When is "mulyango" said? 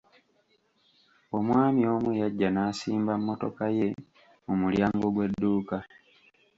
4.61-5.05